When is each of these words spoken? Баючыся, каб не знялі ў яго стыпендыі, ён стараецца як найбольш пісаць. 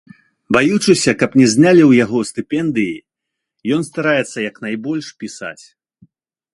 Баючыся, 0.55 1.11
каб 1.21 1.31
не 1.41 1.47
знялі 1.53 1.83
ў 1.85 1.91
яго 2.05 2.19
стыпендыі, 2.31 2.95
ён 3.77 3.81
стараецца 3.93 4.37
як 4.49 4.55
найбольш 4.69 5.05
пісаць. 5.25 5.59